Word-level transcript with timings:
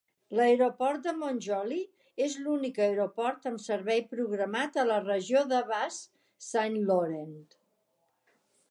L"aeroport 0.35 1.03
de 1.09 1.11
Mont-Joli 1.17 1.77
és 2.27 2.37
l"únic 2.43 2.79
aeroport 2.85 3.45
amb 3.51 3.61
servei 3.67 4.03
programat 4.15 4.83
a 4.83 4.87
la 4.95 4.99
regió 5.05 5.45
de 5.55 5.63
Bas-Saint-Laurent. 5.71 7.41